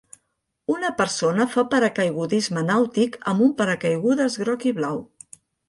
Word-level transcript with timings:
Una 0.75 0.89
persona 1.01 1.47
fa 1.57 1.65
paracaigudisme 1.75 2.65
nàutic 2.71 3.21
amb 3.33 3.47
un 3.49 3.55
paracaigudes 3.63 4.41
groc 4.45 4.69
i 4.73 4.77
blau. 4.83 5.03